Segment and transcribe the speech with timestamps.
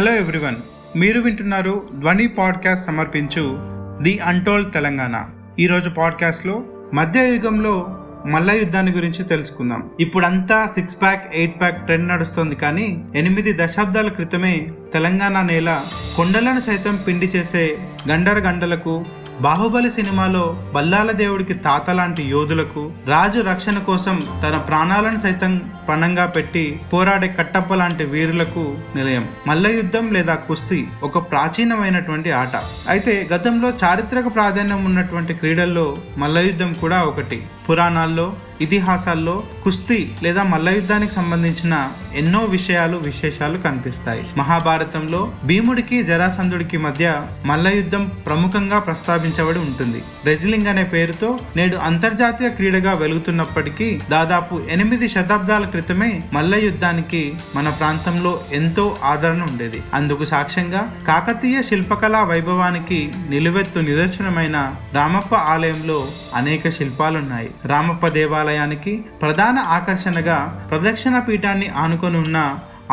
[0.00, 0.56] Hello everyone
[0.96, 3.58] మీరు వింటున్నారు ధ్వని పాడ్కాస్ట్ సమర్పించు
[4.02, 5.24] ది అంటోల్ తెలంగాణ.
[5.58, 6.64] ఈరోజు పాడ్కాస్ట్లో
[6.94, 9.90] మధ్యయుగంలో మల్ల యుద్ధాన్ని గురించి తెలుసుకుందాం.
[10.00, 15.82] ఇప్పుడంతా six pack eight pack trend నడుస్తుంది కానీ ఎనిమిది దశాబ్దాల క్రితమే తెలంగాణ నేల
[16.16, 17.78] కొండలను సైతం పిండి చేసే
[18.10, 19.04] గండర గండలకు
[19.44, 20.42] బాహుబలి సినిమాలో
[20.74, 25.52] బల్లాల దేవుడికి తాత లాంటి యోధులకు రాజు రక్షణ కోసం తన ప్రాణాలను సైతం
[25.88, 28.64] పణంగా పెట్టి పోరాడే కట్టప్ప లాంటి వీరులకు
[28.96, 29.24] నిలయం.
[29.46, 32.56] మల్ల యుద్ధం లేదా కుస్తీ ఒక ప్రాచీనమైనటువంటి ఆట.
[32.88, 35.86] అయితే గతంలో చారిత్రక ప్రాధాన్యం ఉన్నటువంటి క్రీడల్లో
[36.18, 37.40] మల్లయుద్ధం కూడా ఒకటి.
[37.68, 38.26] పురాణాల్లో
[38.60, 41.74] ఇతిహాసాల్లో కుస్తీ లేదా మల్లయుద్ధానికి సంబంధించిన
[42.14, 44.24] ఎన్నో విషయాలు విశేషాలు కనిపిస్తాయి.
[44.36, 50.02] మహాభారతంలో భీముడికి జరాసంధుడికి మధ్య మల్లయుద్ధం ప్రముఖంగా ప్రస్తావించబడి ఉంటుంది.
[50.24, 58.96] రెజ్లింగ్ అనే పేరుతో నేడు అంతర్జాతీయ క్రీడగా వెలుగుతున్నప్పటికీ దాదాపు ఎనిమిది శతాబ్దాల క్రితమే మల్లయుద్ధానికి మన ప్రాంతంలో ఎంతో
[59.04, 59.82] ఆదరణ ఉండేది.
[59.94, 67.50] అందుకు సాక్ష్యంగా కాకతీయ శిల్పకళా వైభవానికి నిలువెత్తు నిదర్శనమైన రామప్ప ఆలయంలో అనేక శిల్పాలున్నాయి.
[67.64, 68.06] రామప్ప
[68.50, 70.36] దేవాలయానికి ప్రధాన ఆకర్షణగా
[70.70, 72.38] ప్రదక్షిణ పీఠాన్ని ఆనుకొని ఉన్న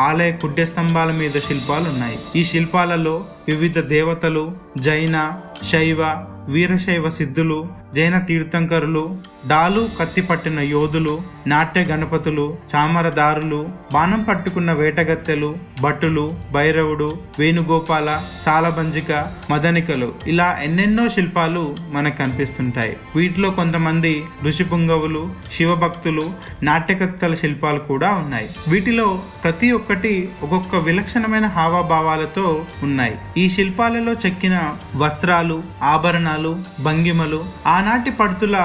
[0.00, 3.14] ఆలయ కుడ్య స్తంభాల మీద శిల్పాలు ఉన్నాయి ఈ శిల్పాలలో
[3.48, 4.44] వివిధ దేవతలు
[4.78, 5.16] జైన
[5.70, 6.00] శైవ
[6.54, 7.56] వీరశైవ సిద్ధులు
[7.96, 9.02] జైన తీర్థంకరులు
[9.46, 11.12] డాలు కత్తి పట్టిన యోధులు
[11.46, 13.58] నాట్య గణపతులు చామరదారులు
[13.92, 18.08] బాణం పట్టుకున్న వేటగత్తెలు భట్టులు భైరవుడు వేణుగోపాల
[18.44, 19.12] సాలబంజిక
[19.50, 22.96] మదనికలు ఇలా ఎన్నెన్నో శిల్పాలు మనకు కనిపిస్తుంటాయి.
[23.16, 24.12] వీటిలో కొంతమంది
[24.44, 26.26] ఋషిపుంగవులు శివభక్తులు
[26.62, 28.48] నాట్యకత్తెల శిల్పాలు కూడా ఉన్నాయి.
[28.68, 29.08] వీటిలో
[29.44, 32.46] ప్రతి ఒక్కటి ఒక్కొక్క విలక్షణమైన హావభావాలతో
[32.82, 33.16] ఉన్నాయి.
[33.38, 34.56] ఈ శిల్పాలలో చెక్కిన
[34.96, 35.58] వస్త్రాలు
[35.94, 36.52] ఆభరణాలు
[36.84, 38.58] భంగిమలు ఆనాటి పడుతుల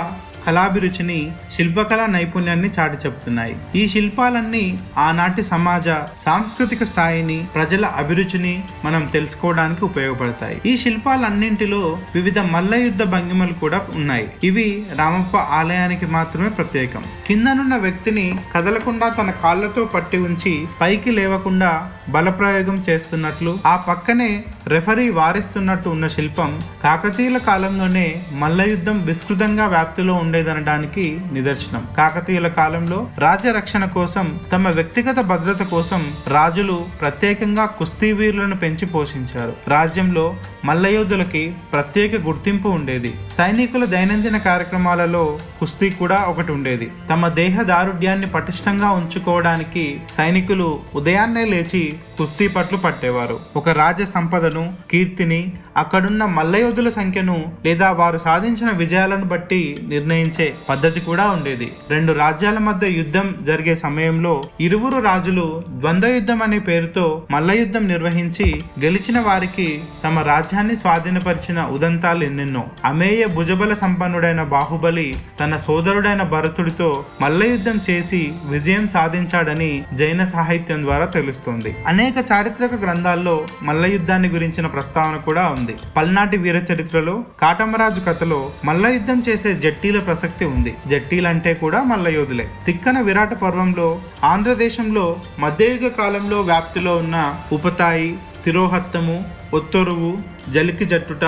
[0.48, 1.18] కళాభిరుచిని
[1.56, 3.54] శిల్పకళా నైపుణ్యాన్ని చాటి చెబుతున్నాయి.
[3.76, 4.64] ఈ శిల్పాలన్నీ
[4.98, 5.86] ఆనాటి సమాజ
[6.26, 10.58] సాంస్కృతిక స్థాయిని ప్రజల అభిరుచిని మనం తెలుసుకోవడానికి ఉపయోగపడతాయి.
[10.66, 11.82] ఈ శిల్పాలన్నింటిలో
[12.16, 14.28] వివిధ మల్ల యుద్ధ భంగిమలు కూడా ఉన్నాయి.
[14.44, 14.68] ఇవి
[15.00, 17.06] రామప్ప ఆలయానికి మాత్రమే ప్రత్యేకం.
[17.28, 21.72] కిందనున్న వ్యక్తిని కదలకుండా తన కాళ్ళతో పట్టి ఉంచి పైకి లేవకుండా
[22.10, 24.32] బలప్రయోగం చేస్తున్నట్లు ఆ పక్కనే
[24.74, 26.52] రెఫరీ వారిస్తున్నట్టు ఉన్న శిల్పం
[26.84, 28.06] కాకతీయుల కాలంలోనే
[28.42, 31.84] మల్ల యుద్ధం విస్తృతంగా వ్యాప్తిలో ఉండేదనడానికి నిదర్శనం.
[31.98, 39.54] కాకతీయుల కాలంలో రాజ్య రక్షణ కోసం తమ వ్యక్తిగత భద్రత కోసం రాజులు ప్రత్యేకంగా కుస్తీ వీరులను పెంచి పోషించారు.
[39.68, 40.26] రాజ్యంలో
[40.66, 43.12] మల్లయోధులకి ప్రత్యేక గుర్తింపు ఉండేది.
[43.38, 45.24] సైనికుల దైనందిన కార్యక్రమాలలో
[45.60, 46.88] కుస్తీ కూడా ఒకటి ఉండేది.
[47.12, 49.86] తమ దేహ దారుఢ్యాన్ని పటిష్టంగా ఉంచుకోవడానికి
[50.18, 51.84] సైనికులు ఉదయాన్నే లేచి
[52.18, 53.38] కుస్తీ పట్లు పట్టేవారు.
[53.56, 61.26] ఒక రాజ్య సంపదను కీర్తిని అక్కడున్న మల్లయోధుల సంఖ్యను లేదా వారు సాధించిన విజయాలను బట్టి నిర్ణయించే పద్ధతి కూడా
[61.32, 61.72] ఉండేది.
[61.90, 69.20] రెండు రాజ్యాల మధ్య యుద్ధం జరిగే సమయంలో ఇరువురు రాజులు ద్వంద్వ యుద్ధం అనే పేరుతో మల్లయుద్ధం నిర్వహించి గెలిచిన
[69.20, 72.64] వారికి తమ రాజ్యాన్ని స్వాధీనపరిచిన ఉదంతాలు ఎన్నెన్నో.
[72.86, 75.08] అమేయ భుజబల సంపన్నుడైన బాహుబలి
[75.40, 76.90] తన సోదరుడైన భరతుడితో
[77.22, 81.76] మల్లయుద్ధం చేసి విజయం సాధించాడని జైన సాహిత్యం ద్వారా తెలుస్తోంది.
[81.88, 85.74] అనేక చారిత్రక గ్రంథాల్లో మల్లయుద్ధాన్ని గురించి గురించిన ప్రస్తావన కూడా ఉంది.
[85.98, 90.72] పల్నాటి వీర చరిత్రలో కాటమరాజు కథలో మల్ల యుద్ధం చేసే జట్టీల ప్రసక్తి ఉంది.
[90.88, 92.46] జట్టీలంటే కూడా మల్ల యోధులే.
[92.66, 93.88] తిక్కన విరాట పర్వంలో
[94.32, 95.06] ఆంధ్రదేశంలో
[95.40, 97.18] మధ్యయుగ కాలంలో వ్యాప్తిలో ఉన్న
[97.52, 98.12] ఉపతాయి
[98.46, 99.18] తిరోహత్తము
[99.58, 100.12] ఒత్తొరువు
[100.54, 101.26] జలికి జట్టుట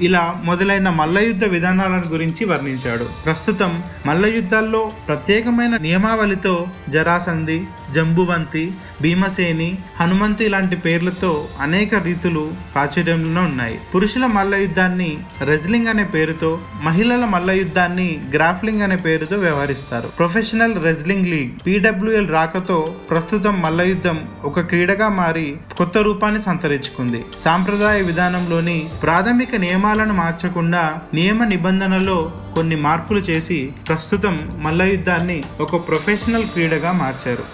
[0.00, 3.06] ఇలా మొదలైన మల్లయుద్ధ విధానాలను గురించి వర్ణించాడు.
[3.24, 8.72] ప్రస్తుతం మల్లయుద్ధాల్లో ప్రత్యేకమైన నియమావళితో జరాసంధి జంబువంతి
[9.02, 13.80] భీమసేని హనుమంతి లాంటి పేర్లతో అనేక రీతులు ప్రాచుర్యంలో ఉన్నాయి.
[13.94, 20.08] పురుషుల మల్ల యుద్ధాన్ని రెజ్లింగ్ అనే పేరుతో మహిళల మల్లయుద్ధాన్ని గ్రాఫ్లింగ్ అనే పేరుతో వ్యవహరిస్తారు.
[20.08, 27.24] ప్రొఫెషనల్ రెజ్లింగ్ లీగ్ పీడబ్ల్యూఎల్ రాకతో ప్రస్తుతం మల్లయుద్ధం ఒక క్రీడగా మారి కొత్త రూపాన్ని సంతరించుకుంది.
[27.38, 30.82] సాంప్రదాయ విధానంలోని ప్రాథమిక నియమ నియమాలను మార్చకుండా
[31.14, 32.14] నియమ నిబంధనలో
[32.54, 33.58] కొన్ని మార్పులు చేసి
[33.88, 37.44] ప్రస్తుతం మల్ల యుద్ధాన్ని ఒక ప్రొఫెషనల్ క్రీడగా మార్చారు.